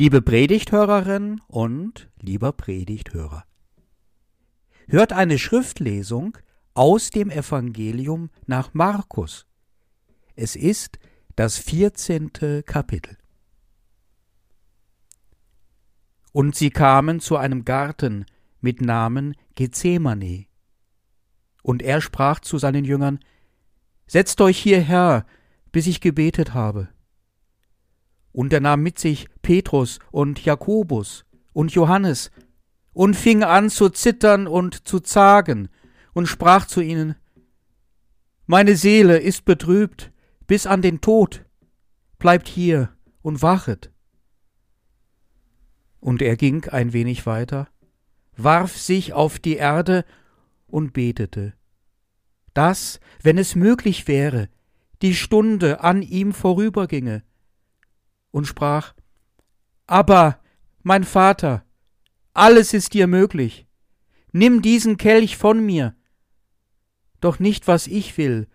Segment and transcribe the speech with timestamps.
[0.00, 3.44] Liebe Predigthörerin und lieber Predigthörer.
[4.88, 6.38] Hört eine Schriftlesung
[6.72, 9.44] aus dem Evangelium nach Markus.
[10.36, 10.98] Es ist
[11.36, 13.18] das vierzehnte Kapitel.
[16.32, 18.24] Und sie kamen zu einem Garten
[18.62, 20.46] mit Namen Gethsemane.
[21.62, 23.20] Und er sprach zu seinen Jüngern,
[24.06, 25.26] Setzt euch hierher,
[25.72, 26.88] bis ich gebetet habe.
[28.32, 32.30] Und er nahm mit sich Petrus und Jakobus und Johannes
[32.92, 35.68] und fing an zu zittern und zu zagen
[36.12, 37.16] und sprach zu ihnen,
[38.46, 40.12] Meine Seele ist betrübt
[40.46, 41.44] bis an den Tod,
[42.18, 42.90] bleibt hier
[43.22, 43.92] und wachet.
[46.00, 47.68] Und er ging ein wenig weiter,
[48.36, 50.04] warf sich auf die Erde
[50.66, 51.52] und betete,
[52.54, 54.48] dass, wenn es möglich wäre,
[55.02, 57.22] die Stunde an ihm vorüberginge,
[58.30, 58.94] und sprach
[59.86, 60.40] Aber,
[60.82, 61.64] mein Vater,
[62.32, 63.66] alles ist dir möglich,
[64.32, 65.96] nimm diesen Kelch von mir,
[67.20, 68.48] doch nicht was ich will,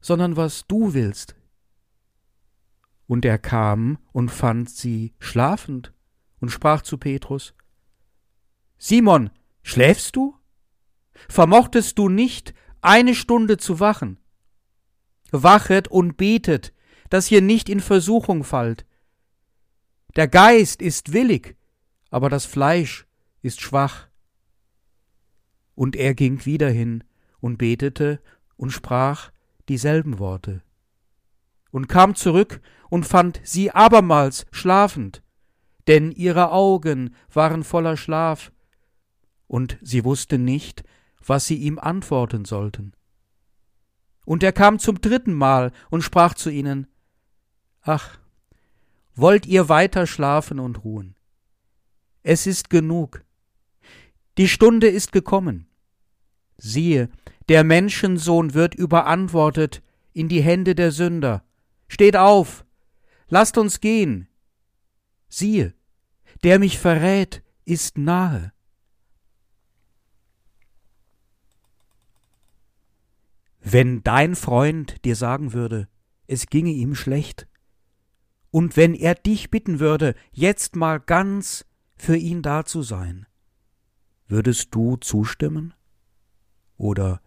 [0.00, 1.36] sondern was du willst.
[3.06, 5.94] Und er kam und fand sie schlafend
[6.40, 7.54] und sprach zu Petrus
[8.76, 9.30] Simon,
[9.62, 10.36] schläfst du?
[11.28, 14.18] Vermochtest du nicht, eine Stunde zu wachen?
[15.30, 16.72] Wachet und betet,
[17.10, 18.86] dass ihr nicht in Versuchung fallt.
[20.16, 21.56] Der Geist ist willig,
[22.10, 23.06] aber das Fleisch
[23.42, 24.08] ist schwach.
[25.74, 27.04] Und er ging wieder hin
[27.40, 28.20] und betete
[28.56, 29.30] und sprach
[29.68, 30.62] dieselben Worte.
[31.70, 35.22] Und kam zurück und fand sie abermals schlafend,
[35.86, 38.50] denn ihre Augen waren voller Schlaf,
[39.46, 40.84] und sie wussten nicht,
[41.24, 42.92] was sie ihm antworten sollten.
[44.24, 46.86] Und er kam zum dritten Mal und sprach zu ihnen
[47.82, 48.18] Ach,
[49.14, 51.16] wollt ihr weiter schlafen und ruhen?
[52.22, 53.24] Es ist genug.
[54.36, 55.66] Die Stunde ist gekommen.
[56.58, 57.08] Siehe,
[57.48, 59.82] der Menschensohn wird überantwortet
[60.12, 61.44] in die Hände der Sünder.
[61.88, 62.64] Steht auf,
[63.28, 64.28] lasst uns gehen.
[65.28, 65.74] Siehe,
[66.44, 68.52] der mich verrät, ist nahe.
[73.60, 75.88] Wenn dein Freund dir sagen würde,
[76.26, 77.47] es ginge ihm schlecht,
[78.50, 81.66] und wenn er dich bitten würde, jetzt mal ganz
[81.96, 83.26] für ihn da zu sein,
[84.26, 85.74] würdest du zustimmen?
[86.76, 87.20] Oder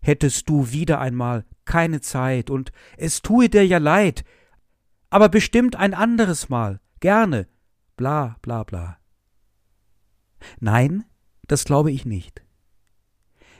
[0.00, 4.24] hättest du wieder einmal keine Zeit und es tue dir ja leid,
[5.10, 7.48] aber bestimmt ein anderes Mal, gerne,
[7.96, 8.98] bla bla bla.
[10.60, 11.04] Nein,
[11.46, 12.42] das glaube ich nicht.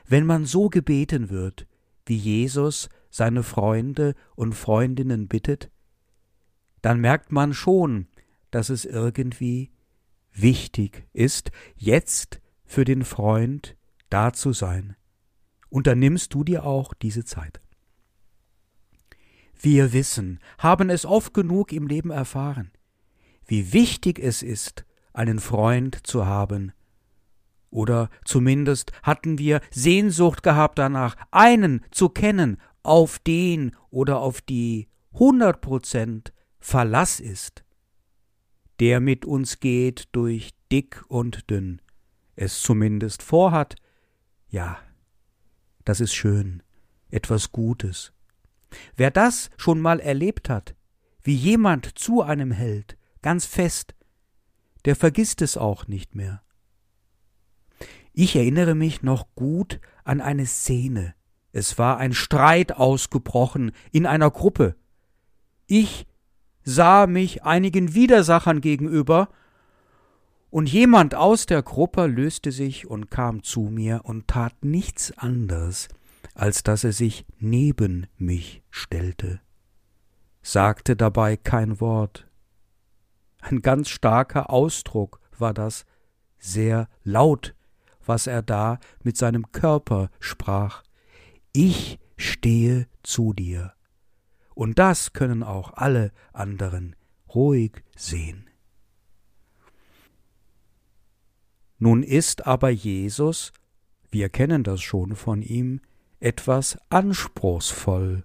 [0.07, 1.67] Wenn man so gebeten wird,
[2.07, 5.71] wie Jesus seine Freunde und Freundinnen bittet,
[6.85, 8.09] dann merkt man schon,
[8.51, 9.73] dass es irgendwie
[10.33, 13.75] wichtig ist, jetzt für den Freund
[14.11, 14.95] da zu sein.
[15.71, 17.59] Und dann nimmst du dir auch diese Zeit.
[19.59, 22.71] Wir wissen, haben es oft genug im Leben erfahren,
[23.47, 24.85] wie wichtig es ist,
[25.15, 26.73] einen Freund zu haben,
[27.71, 34.89] oder zumindest hatten wir Sehnsucht gehabt danach, einen zu kennen, auf den oder auf die
[35.15, 36.35] hundert Prozent
[36.67, 37.63] Verlass ist,
[38.81, 41.83] der mit uns geht durch dick und dünn,
[42.37, 43.77] es zumindest vorhat,
[44.49, 44.79] ja,
[45.85, 46.63] das ist schön,
[47.11, 48.15] etwas Gutes.
[48.97, 50.75] Wer das schon mal erlebt hat,
[51.23, 53.95] wie jemand zu einem hält, ganz fest,
[54.87, 56.43] der vergisst es auch nicht mehr.
[58.15, 61.15] Ich erinnere mich noch gut an eine Szene.
[61.53, 64.77] Es war ein Streit ausgebrochen in einer Gruppe.
[65.67, 66.07] Ich
[66.65, 69.29] sah mich einigen Widersachern gegenüber,
[70.51, 75.89] und jemand aus der Gruppe löste sich und kam zu mir und tat nichts anderes,
[76.35, 79.41] als dass er sich neben mich stellte,
[80.43, 82.29] sagte dabei kein Wort.
[83.41, 85.87] Ein ganz starker Ausdruck war das,
[86.39, 87.55] sehr laut
[88.07, 90.83] was er da mit seinem Körper sprach.
[91.53, 93.73] Ich stehe zu dir.
[94.55, 96.97] Und das können auch alle anderen
[97.35, 98.49] ruhig sehen.
[101.79, 103.53] Nun ist aber Jesus,
[104.11, 105.81] wir kennen das schon von ihm,
[106.21, 108.25] etwas anspruchsvoll.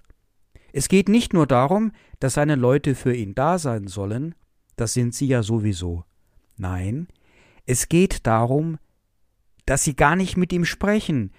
[0.71, 4.35] Es geht nicht nur darum, dass seine Leute für ihn da sein sollen,
[4.75, 6.05] das sind sie ja sowieso.
[6.57, 7.07] Nein,
[7.65, 8.77] es geht darum,
[9.65, 11.31] dass sie gar nicht mit ihm sprechen.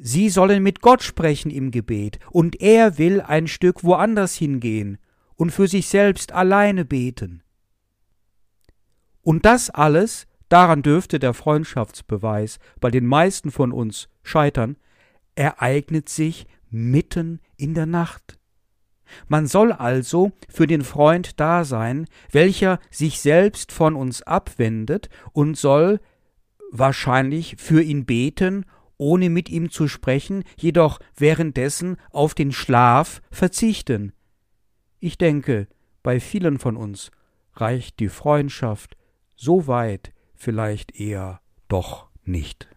[0.00, 4.98] Sie sollen mit Gott sprechen im Gebet, und er will ein Stück woanders hingehen
[5.34, 7.42] und für sich selbst alleine beten.
[9.22, 14.76] Und das alles, daran dürfte der Freundschaftsbeweis bei den meisten von uns scheitern,
[15.34, 18.38] ereignet sich mitten in der Nacht.
[19.26, 25.56] Man soll also für den Freund da sein, welcher sich selbst von uns abwendet und
[25.56, 26.00] soll
[26.70, 28.64] wahrscheinlich für ihn beten,
[28.98, 34.12] ohne mit ihm zu sprechen, jedoch währenddessen auf den Schlaf verzichten.
[35.00, 35.68] Ich denke,
[36.02, 37.10] bei vielen von uns
[37.54, 38.96] reicht die Freundschaft
[39.36, 42.68] so weit vielleicht eher doch nicht.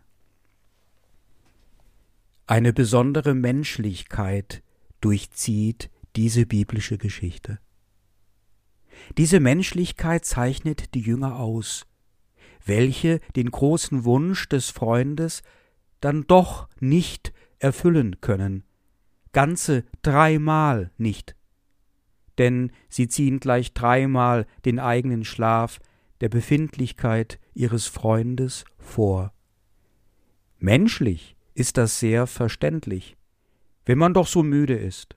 [2.47, 4.61] Eine besondere Menschlichkeit
[4.99, 7.59] durchzieht diese biblische Geschichte.
[9.17, 11.87] Diese Menschlichkeit zeichnet die Jünger aus,
[12.65, 15.41] welche den großen Wunsch des Freundes
[16.01, 18.63] dann doch nicht erfüllen können,
[19.31, 21.35] ganze dreimal nicht.
[22.37, 25.79] Denn sie ziehen gleich dreimal den eigenen Schlaf
[26.21, 29.33] der Befindlichkeit ihres Freundes vor.
[30.57, 33.17] Menschlich ist das sehr verständlich,
[33.85, 35.15] wenn man doch so müde ist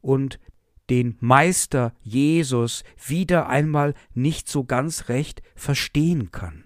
[0.00, 0.40] und
[0.90, 6.64] den Meister Jesus wieder einmal nicht so ganz recht verstehen kann.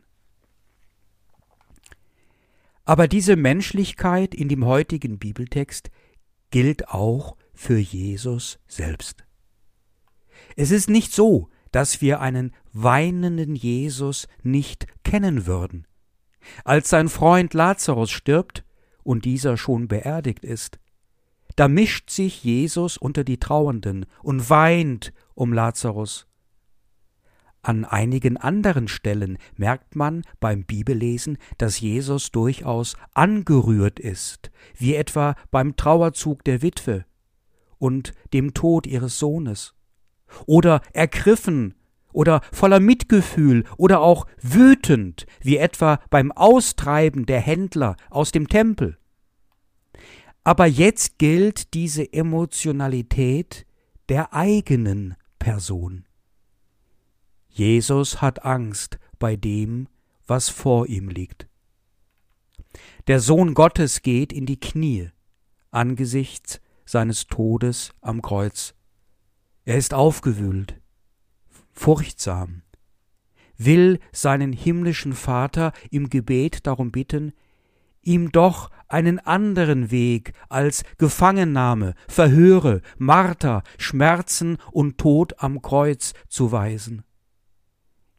[2.84, 5.90] Aber diese Menschlichkeit in dem heutigen Bibeltext
[6.50, 9.24] gilt auch für Jesus selbst.
[10.56, 15.86] Es ist nicht so, dass wir einen weinenden Jesus nicht kennen würden.
[16.64, 18.64] Als sein Freund Lazarus stirbt
[19.02, 20.78] und dieser schon beerdigt ist,
[21.56, 26.26] da mischt sich Jesus unter die Trauernden und weint um Lazarus.
[27.64, 35.34] An einigen anderen Stellen merkt man beim Bibellesen, dass Jesus durchaus angerührt ist, wie etwa
[35.50, 37.06] beim Trauerzug der Witwe
[37.78, 39.74] und dem Tod ihres Sohnes,
[40.44, 41.74] oder ergriffen
[42.12, 48.98] oder voller Mitgefühl oder auch wütend, wie etwa beim Austreiben der Händler aus dem Tempel.
[50.42, 53.66] Aber jetzt gilt diese Emotionalität
[54.10, 56.03] der eigenen Person.
[57.56, 59.86] Jesus hat Angst bei dem,
[60.26, 61.46] was vor ihm liegt.
[63.06, 65.10] Der Sohn Gottes geht in die Knie
[65.70, 68.74] angesichts seines Todes am Kreuz.
[69.64, 70.80] Er ist aufgewühlt,
[71.70, 72.62] furchtsam,
[73.56, 77.34] will seinen himmlischen Vater im Gebet darum bitten,
[78.02, 86.50] ihm doch einen anderen Weg als Gefangennahme, Verhöre, Marter, Schmerzen und Tod am Kreuz zu
[86.50, 87.04] weisen.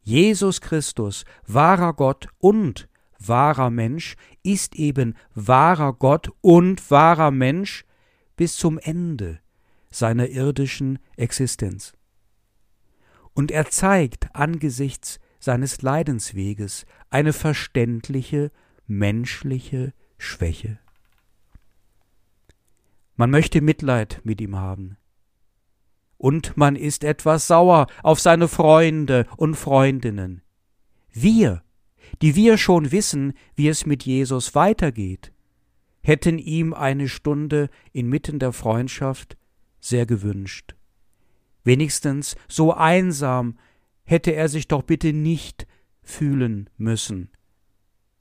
[0.06, 2.88] Jesus Christus, wahrer Gott und
[3.18, 4.14] wahrer Mensch,
[4.44, 7.84] ist eben wahrer Gott und wahrer Mensch
[8.36, 9.40] bis zum Ende
[9.90, 11.92] seiner irdischen Existenz.
[13.34, 18.52] Und er zeigt angesichts seines Leidensweges eine verständliche
[18.86, 20.78] menschliche Schwäche.
[23.16, 24.98] Man möchte Mitleid mit ihm haben.
[26.18, 30.42] Und man ist etwas sauer auf seine Freunde und Freundinnen.
[31.12, 31.62] Wir,
[32.22, 35.32] die wir schon wissen, wie es mit Jesus weitergeht,
[36.02, 39.36] hätten ihm eine Stunde inmitten der Freundschaft
[39.80, 40.74] sehr gewünscht.
[41.64, 43.58] Wenigstens so einsam
[44.04, 45.66] hätte er sich doch bitte nicht
[46.02, 47.30] fühlen müssen.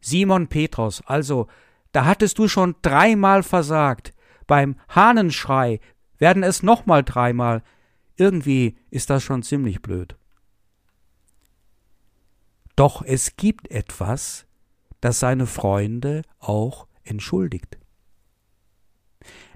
[0.02, 1.48] Simon Petrus, also,
[1.92, 4.14] da hattest du schon dreimal versagt.
[4.48, 5.80] Beim Hahnenschrei
[6.18, 7.64] werden es nochmal dreimal.
[8.18, 10.16] Irgendwie ist das schon ziemlich blöd.
[12.76, 14.46] Doch es gibt etwas,
[15.02, 17.78] das seine Freunde auch entschuldigt.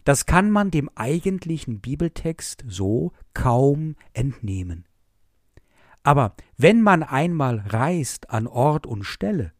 [0.03, 4.85] Das kann man dem eigentlichen Bibeltext so kaum entnehmen.
[6.03, 9.53] Aber wenn man einmal reist an Ort und Stelle,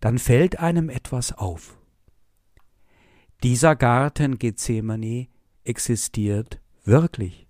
[0.00, 1.78] dann fällt einem etwas auf.
[3.42, 5.28] Dieser Garten Gethsemane
[5.64, 7.47] existiert wirklich.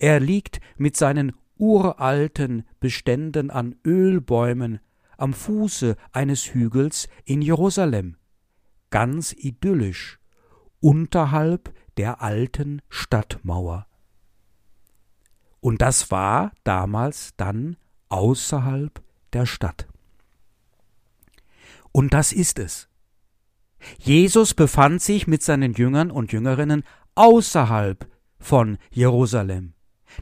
[0.00, 4.80] Er liegt mit seinen uralten Beständen an Ölbäumen
[5.18, 8.16] am Fuße eines Hügels in Jerusalem,
[8.88, 10.18] ganz idyllisch,
[10.80, 13.86] unterhalb der alten Stadtmauer.
[15.60, 17.76] Und das war damals dann
[18.08, 19.02] außerhalb
[19.34, 19.86] der Stadt.
[21.92, 22.88] Und das ist es.
[23.98, 26.84] Jesus befand sich mit seinen Jüngern und Jüngerinnen
[27.16, 29.74] außerhalb von Jerusalem.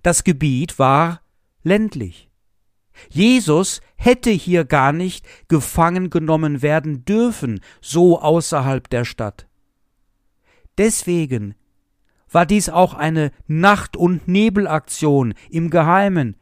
[0.03, 1.21] Das Gebiet war
[1.63, 2.31] ländlich.
[3.09, 9.47] Jesus hätte hier gar nicht gefangen genommen werden dürfen, so außerhalb der Stadt.
[10.79, 11.55] Deswegen
[12.31, 16.37] war dies auch eine Nacht- und Nebelaktion im Geheimen,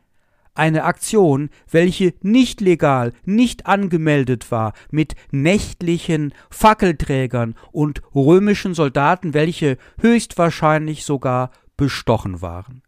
[0.54, 9.76] eine Aktion, welche nicht legal, nicht angemeldet war, mit nächtlichen Fackelträgern und römischen Soldaten, welche
[10.00, 12.82] höchstwahrscheinlich sogar bestochen waren.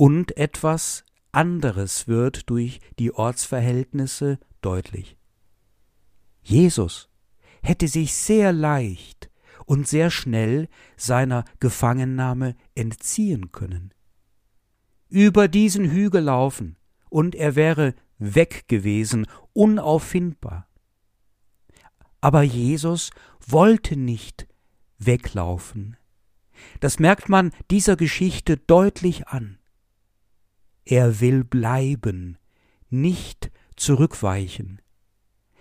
[0.00, 5.18] Und etwas anderes wird durch die Ortsverhältnisse deutlich.
[6.42, 7.10] Jesus
[7.62, 9.30] hätte sich sehr leicht
[9.66, 13.92] und sehr schnell seiner Gefangennahme entziehen können.
[15.10, 16.78] Über diesen Hügel laufen,
[17.10, 20.66] und er wäre weg gewesen, unauffindbar.
[22.22, 23.10] Aber Jesus
[23.46, 24.48] wollte nicht
[24.96, 25.98] weglaufen.
[26.80, 29.59] Das merkt man dieser Geschichte deutlich an.
[30.90, 32.36] Er will bleiben,
[32.88, 34.82] nicht zurückweichen.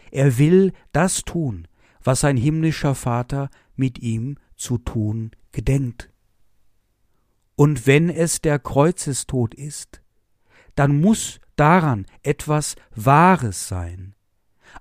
[0.10, 1.68] Er will das tun,
[2.04, 6.12] was sein himmlischer Vater mit ihm zu tun gedenkt.
[7.56, 10.02] Und wenn es der Kreuzestod ist,
[10.74, 14.16] dann muss daran etwas Wahres sein,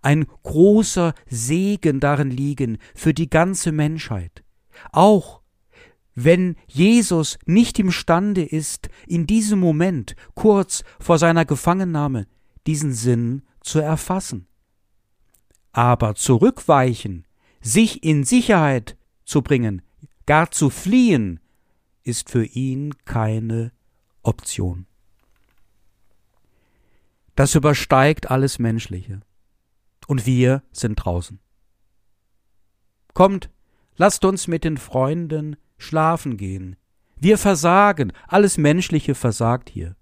[0.00, 4.44] ein großer Segen darin liegen für die ganze Menschheit,
[4.92, 5.37] auch
[6.24, 12.26] wenn Jesus nicht imstande ist, in diesem Moment, kurz vor seiner Gefangennahme,
[12.66, 14.48] diesen Sinn zu erfassen.
[15.70, 17.24] Aber zurückweichen,
[17.60, 19.80] sich in Sicherheit zu bringen,
[20.26, 21.38] gar zu fliehen,
[22.02, 23.70] ist für ihn keine
[24.22, 24.86] Option.
[27.36, 29.20] Das übersteigt alles Menschliche.
[30.08, 31.38] Und wir sind draußen.
[33.14, 33.50] Kommt,
[33.96, 36.76] lasst uns mit den Freunden schlafen gehen.
[37.16, 39.96] Wir versagen, alles Menschliche versagt hier.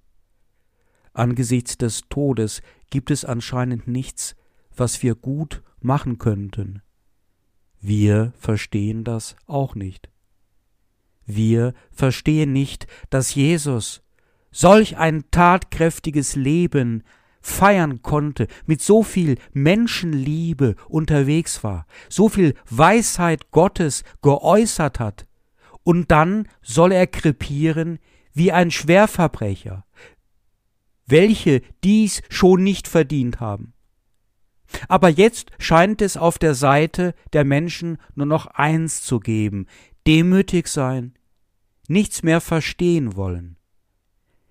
[1.12, 4.36] Angesichts des Todes gibt es anscheinend nichts,
[4.76, 6.82] was wir gut machen könnten.
[7.80, 10.10] Wir verstehen das auch nicht.
[11.24, 14.02] Wir verstehen nicht, dass Jesus
[14.52, 17.02] solch ein tatkräftiges Leben
[17.40, 25.25] feiern konnte, mit so viel Menschenliebe unterwegs war, so viel Weisheit Gottes geäußert hat,
[25.86, 28.00] und dann soll er krepieren
[28.32, 29.86] wie ein Schwerverbrecher,
[31.06, 33.72] welche dies schon nicht verdient haben.
[34.88, 39.68] Aber jetzt scheint es auf der Seite der Menschen nur noch eins zu geben,
[40.08, 41.14] demütig sein,
[41.86, 43.56] nichts mehr verstehen wollen,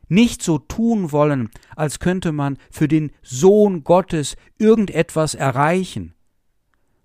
[0.08, 6.14] nicht so tun wollen, als könnte man für den Sohn Gottes irgendetwas erreichen,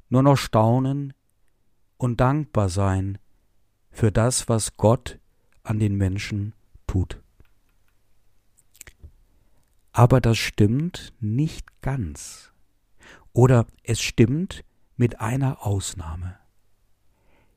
[0.08, 1.14] nur noch staunen
[1.96, 3.18] und dankbar sein
[3.90, 5.18] für das, was Gott
[5.62, 6.54] an den Menschen
[6.87, 7.20] tut.
[9.92, 12.52] Aber das stimmt nicht ganz.
[13.32, 14.64] Oder es stimmt
[14.97, 16.38] mit einer Ausnahme.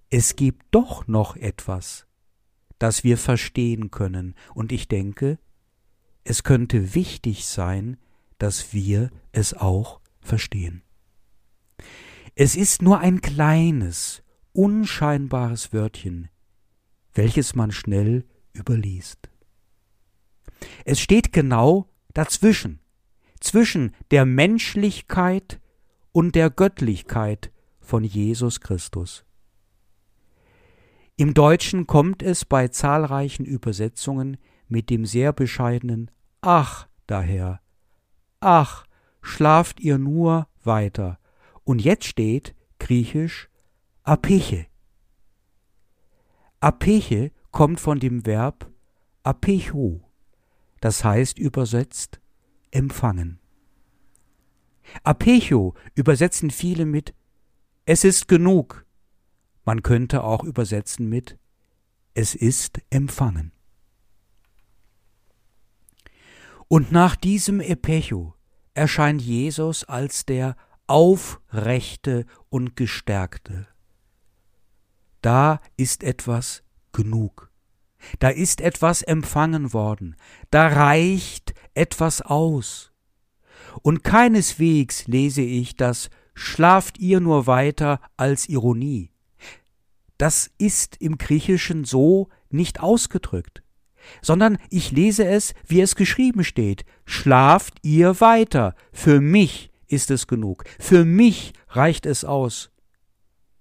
[0.10, 2.06] Es gibt doch noch etwas,
[2.80, 5.40] das wir verstehen können, und ich denke,
[6.24, 7.98] es könnte wichtig sein,
[8.38, 10.84] dass wir es auch verstehen.
[12.36, 14.23] Es ist nur ein kleines,
[14.54, 16.30] unscheinbares Wörtchen,
[17.14, 19.30] welches man schnell überliest.
[20.86, 22.80] Es steht genau dazwischen,
[23.40, 25.60] zwischen der Menschlichkeit
[26.12, 29.26] und der Göttlichkeit von Jesus Christus.
[31.16, 36.10] Im Deutschen kommt es bei zahlreichen Übersetzungen mit dem sehr bescheidenen
[36.42, 37.62] Ach daher.
[38.40, 38.86] Ach,
[39.22, 41.20] schlaft ihr nur weiter.
[41.64, 43.50] Und jetzt steht griechisch
[44.06, 44.68] Apeche.
[46.60, 48.70] Apeche kommt von dem Verb
[49.24, 50.02] apecho,
[50.82, 52.20] das heißt übersetzt
[52.72, 53.40] empfangen.
[55.06, 57.14] Apecho übersetzen viele mit
[57.86, 58.86] es ist genug.
[59.64, 61.38] Man könnte auch übersetzen mit
[62.14, 63.54] es ist empfangen.
[66.68, 68.36] Und nach diesem Epecho
[68.74, 70.58] erscheint Jesus als der
[70.88, 73.73] Aufrechte und Gestärkte
[75.24, 77.50] da ist etwas genug.
[78.20, 80.16] Da ist etwas empfangen worden,
[80.52, 82.92] da reicht etwas aus.
[83.82, 89.12] Und keineswegs lese ich das Schlaft ihr nur weiter als Ironie.
[90.18, 93.64] Das ist im Griechischen so nicht ausgedrückt,
[94.22, 100.28] sondern ich lese es, wie es geschrieben steht Schlaft ihr weiter, für mich ist es
[100.28, 102.72] genug, für mich reicht es aus,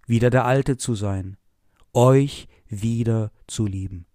[0.07, 1.37] wieder der Alte zu sein,
[1.93, 4.07] euch wieder zu lieben.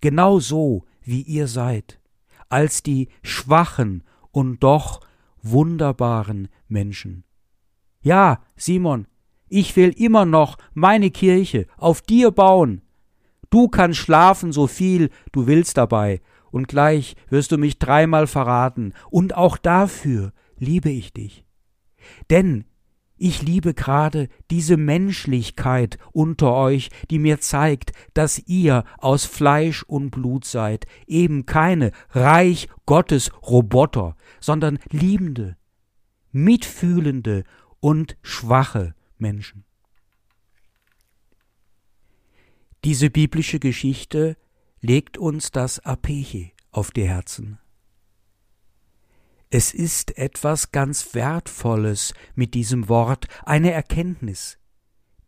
[0.00, 2.00] Genau so, wie ihr seid,
[2.48, 5.00] als die schwachen und doch
[5.42, 7.24] wunderbaren Menschen.
[8.02, 9.06] Ja, Simon,
[9.48, 12.82] ich will immer noch meine Kirche auf dir bauen.
[13.50, 16.20] Du kannst schlafen so viel du willst dabei,
[16.50, 21.44] und gleich wirst du mich dreimal verraten, und auch dafür liebe ich dich.
[22.30, 22.64] Denn
[23.16, 30.10] ich liebe gerade diese Menschlichkeit unter euch, die mir zeigt, dass ihr aus Fleisch und
[30.10, 35.56] Blut seid, eben keine Reich Gottes Roboter, sondern liebende,
[36.32, 37.44] mitfühlende
[37.80, 39.64] und schwache Menschen.
[42.84, 44.36] Diese biblische Geschichte
[44.80, 47.58] legt uns das Apeche auf die Herzen.
[49.54, 54.56] Es ist etwas ganz Wertvolles mit diesem Wort, eine Erkenntnis,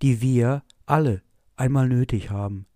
[0.01, 1.21] die wir alle
[1.57, 2.67] einmal nötig haben,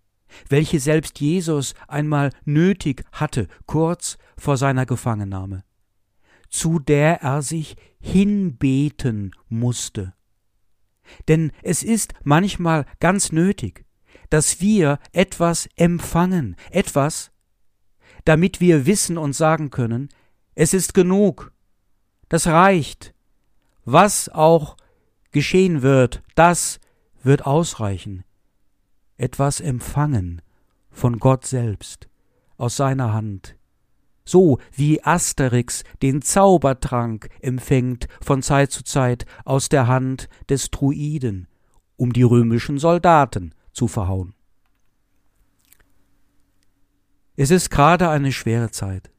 [0.50, 5.64] welche selbst Jesus einmal nötig hatte, kurz vor seiner Gefangennahme,
[6.50, 10.12] zu der er sich hinbeten musste.
[11.28, 13.86] Denn es ist manchmal ganz nötig,
[14.28, 17.30] dass wir etwas empfangen, etwas,
[18.26, 20.10] damit wir wissen und sagen können,
[20.60, 21.52] es ist genug.
[22.28, 23.14] Das reicht.
[23.84, 24.76] Was auch
[25.30, 26.80] geschehen wird, das
[27.22, 28.24] wird ausreichen.
[29.16, 30.42] Etwas empfangen
[30.90, 32.08] von Gott selbst,
[32.56, 33.54] aus seiner Hand.
[34.24, 41.46] So wie Asterix den Zaubertrank empfängt von Zeit zu Zeit aus der Hand des Druiden,
[41.96, 44.34] um die römischen Soldaten zu verhauen.
[47.36, 49.12] Es ist gerade eine schwere Zeit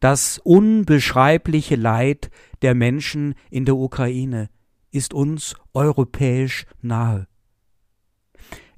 [0.00, 2.30] das unbeschreibliche Leid
[2.62, 4.48] der Menschen in der Ukraine
[4.90, 7.28] ist uns europäisch nahe.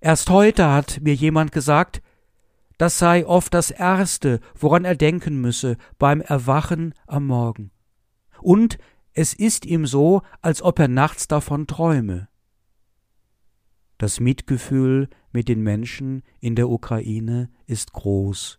[0.01, 2.03] Erst heute hat mir jemand gesagt,
[2.77, 7.71] das sei oft das Erste, woran er denken müsse beim Erwachen am Morgen.
[8.41, 8.79] Und
[9.15, 12.29] es ist ihm so, als ob er nachts davon träume.
[13.99, 18.59] Das Mitgefühl mit den Menschen in der Ukraine ist groß.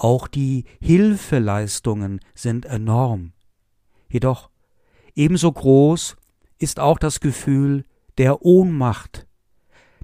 [0.00, 3.34] Auch die Hilfeleistungen sind enorm.
[4.08, 4.48] Jedoch
[5.14, 6.16] ebenso groß
[6.56, 7.84] ist auch das Gefühl
[8.16, 9.26] der Ohnmacht,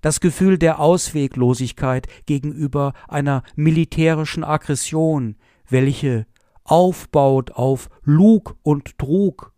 [0.02, 6.26] das Gefühl der Ausweglosigkeit gegenüber einer militärischen Aggression, welche
[6.62, 9.54] aufbaut auf Lug und Trug.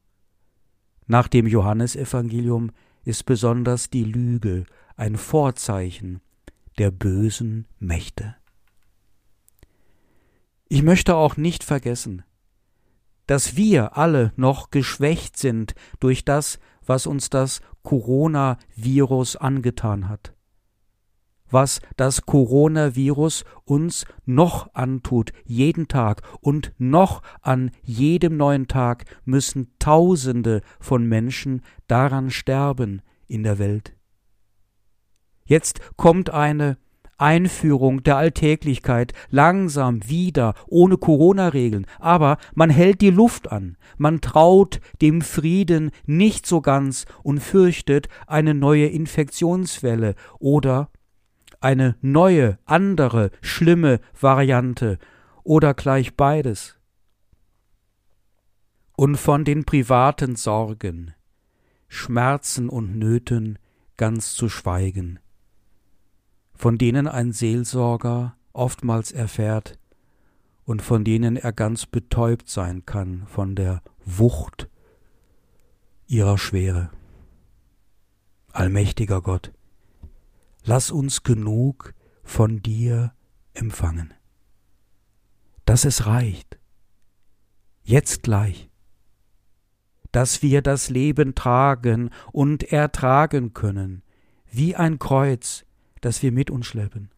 [1.08, 2.70] Nach dem Johannesevangelium
[3.02, 6.20] ist besonders die Lüge ein Vorzeichen
[6.78, 8.36] der bösen Mächte.
[10.68, 12.24] Ich möchte auch nicht vergessen,
[13.26, 20.34] dass wir alle noch geschwächt sind durch das, was uns das Coronavirus angetan hat.
[21.50, 29.72] Was das Coronavirus uns noch antut, jeden Tag und noch an jedem neuen Tag müssen
[29.78, 33.96] Tausende von Menschen daran sterben in der Welt.
[35.46, 36.76] Jetzt kommt eine
[37.18, 44.80] Einführung der Alltäglichkeit langsam wieder ohne Corona-Regeln, aber man hält die Luft an, man traut
[45.02, 50.90] dem Frieden nicht so ganz und fürchtet eine neue Infektionswelle oder
[51.60, 54.98] eine neue, andere, schlimme Variante
[55.42, 56.76] oder gleich beides.
[58.96, 61.14] Und von den privaten Sorgen,
[61.88, 63.58] Schmerzen und Nöten
[63.96, 65.18] ganz zu schweigen
[66.58, 69.78] von denen ein Seelsorger oftmals erfährt
[70.64, 74.68] und von denen er ganz betäubt sein kann von der Wucht
[76.08, 76.90] ihrer Schwere.
[78.52, 79.52] Allmächtiger Gott,
[80.64, 81.94] lass uns genug
[82.24, 83.12] von dir
[83.54, 84.12] empfangen,
[85.64, 86.58] dass es reicht,
[87.84, 88.68] jetzt gleich,
[90.10, 94.02] dass wir das Leben tragen und ertragen können,
[94.50, 95.64] wie ein Kreuz,
[96.00, 97.10] das wir mit uns schleppen.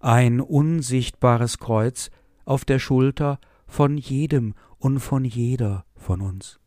[0.00, 2.10] Ein unsichtbares Kreuz
[2.44, 6.58] auf der Schulter von jedem und von jeder von uns.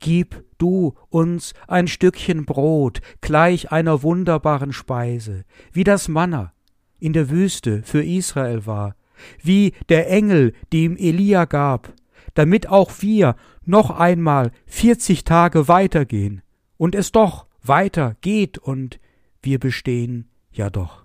[0.00, 6.52] Gib du uns ein Stückchen Brot gleich einer wunderbaren Speise, wie das Manna
[7.00, 8.94] in der Wüste für Israel war,
[9.42, 11.92] wie der Engel, dem Elia gab,
[12.34, 16.42] damit auch wir noch einmal vierzig Tage weitergehen
[16.76, 19.00] und es doch weiter geht und
[19.42, 21.04] wir bestehen ja doch.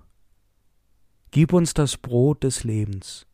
[1.31, 3.25] Gib uns das Brot des Lebens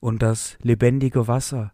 [0.00, 1.72] und das lebendige Wasser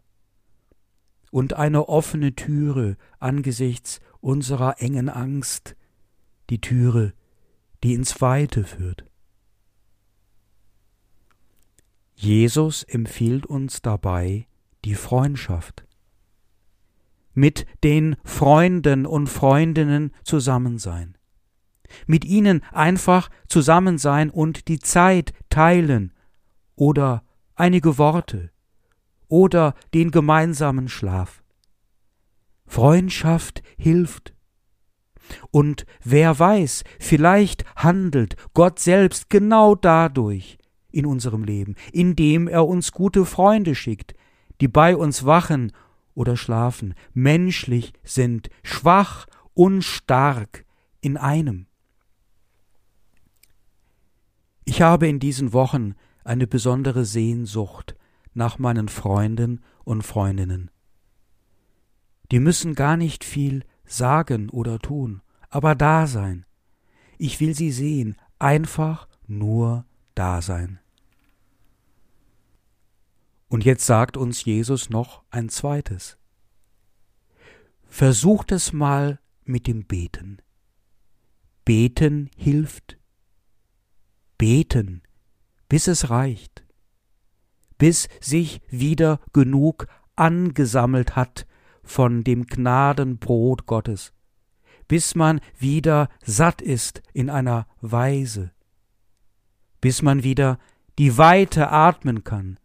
[1.31, 5.77] und eine offene Türe angesichts unserer engen Angst,
[6.51, 7.13] die Türe,
[7.83, 9.05] die ins Weite führt.
[12.15, 14.47] Jesus empfiehlt uns dabei
[14.85, 15.86] die Freundschaft
[17.37, 21.17] mit den Freunden und Freundinnen zusammen sein.
[22.07, 26.13] Mit ihnen einfach zusammen sein und die Zeit teilen
[26.75, 27.23] oder
[27.55, 28.51] einige Worte
[29.29, 31.45] oder den gemeinsamen Schlaf.
[32.67, 34.35] Freundschaft hilft.
[35.51, 40.57] Und wer weiß, vielleicht handelt Gott selbst genau dadurch
[40.91, 44.15] in unserem Leben, indem er uns gute Freunde schickt,
[44.63, 45.73] die bei uns wachen
[46.17, 50.65] oder schlafen, menschlich sind, schwach und stark
[51.01, 51.67] in einem.
[54.65, 57.95] Ich habe in diesen Wochen eine besondere Sehnsucht
[58.35, 60.71] nach meinen Freunden und Freundinnen.
[62.33, 66.45] Die müssen gar nicht viel sagen oder tun, aber da sein.
[67.19, 70.81] Ich will sie sehen, einfach nur da sein.
[73.57, 76.19] Und jetzt sagt uns Jesus noch ein zweites.
[77.87, 80.43] Versucht es mal mit dem Beten.
[81.65, 82.99] Beten hilft.
[84.37, 85.01] Beten,
[85.71, 86.67] bis es reicht.
[87.79, 91.47] Bis sich wieder genug angesammelt hat
[91.83, 94.13] von dem Gnadenbrot Gottes,
[94.87, 98.53] bis man wieder satt ist in einer Weise,
[99.81, 100.59] bis man wieder
[100.99, 102.59] die Weite atmen kann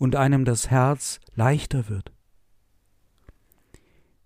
[0.00, 2.10] und einem das Herz leichter wird.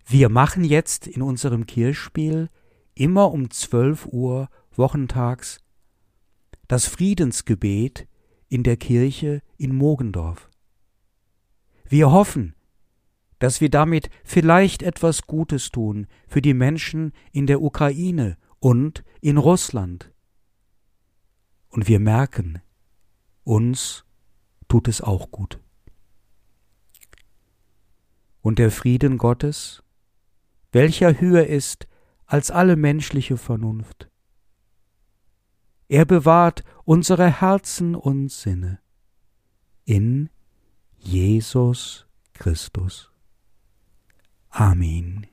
[0.07, 2.49] Wir machen jetzt in unserem Kirchspiel
[2.95, 5.59] immer um zwölf Uhr wochentags
[6.69, 8.07] das Friedensgebet
[8.49, 10.49] in der Kirche in Mogendorf.
[11.89, 12.55] Wir hoffen,
[13.41, 19.39] dass wir damit vielleicht etwas Gutes tun für die Menschen in der Ukraine und in
[19.39, 20.13] Russland.
[21.69, 22.61] Und wir merken,
[23.43, 24.05] uns
[24.69, 25.64] tut es auch gut.
[28.45, 29.83] Und der Frieden Gottes,
[30.71, 31.89] welcher höher ist
[32.27, 34.11] als alle menschliche Vernunft,
[35.89, 38.81] er bewahrt unsere Herzen und Sinne
[39.87, 40.29] in
[40.99, 43.11] Jesus Christus.
[44.51, 45.27] Amen.